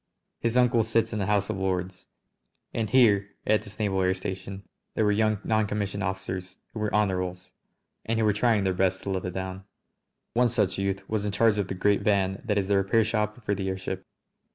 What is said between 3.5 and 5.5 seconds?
this naval air station, there were young